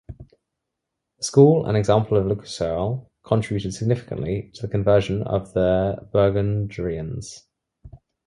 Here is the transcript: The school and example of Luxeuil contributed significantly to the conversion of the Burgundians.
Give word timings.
The 1.19 1.23
school 1.23 1.67
and 1.67 1.77
example 1.77 2.17
of 2.17 2.25
Luxeuil 2.25 3.07
contributed 3.23 3.75
significantly 3.75 4.49
to 4.55 4.63
the 4.63 4.67
conversion 4.67 5.21
of 5.21 5.53
the 5.53 6.09
Burgundians. 6.11 7.45